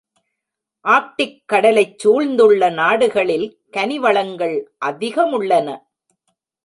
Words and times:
ஆர்க்டிக்கடலைச் 0.85 1.97
சூழ்ந்துள்ள 2.03 2.69
நாடுகளில் 2.69 3.47
கனி 3.71 3.99
வளங்கள் 3.99 4.55
அதிகமுள்ளன. 4.85 5.77